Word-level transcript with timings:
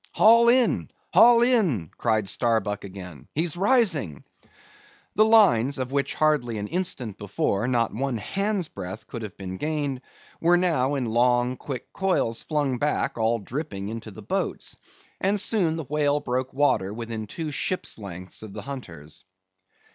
"Haul 0.13 0.49
in! 0.49 0.89
Haul 1.13 1.43
in!" 1.43 1.91
cried 1.95 2.27
Starbuck 2.27 2.83
again; 2.83 3.27
"he's 3.35 3.55
rising." 3.55 4.25
The 5.13 5.23
lines, 5.25 5.77
of 5.77 5.91
which, 5.91 6.15
hardly 6.15 6.57
an 6.57 6.65
instant 6.67 7.19
before, 7.19 7.67
not 7.67 7.93
one 7.93 8.17
hand's 8.17 8.67
breadth 8.67 9.05
could 9.05 9.21
have 9.21 9.37
been 9.37 9.57
gained, 9.57 10.01
were 10.39 10.57
now 10.57 10.95
in 10.95 11.05
long 11.05 11.55
quick 11.55 11.93
coils 11.93 12.41
flung 12.41 12.79
back 12.79 13.19
all 13.19 13.37
dripping 13.37 13.89
into 13.89 14.09
the 14.09 14.23
boats, 14.23 14.75
and 15.19 15.39
soon 15.39 15.75
the 15.75 15.83
whale 15.85 16.19
broke 16.19 16.51
water 16.51 16.91
within 16.91 17.27
two 17.27 17.51
ship's 17.51 17.99
lengths 17.99 18.41
of 18.41 18.53
the 18.53 18.63
hunters. 18.63 19.23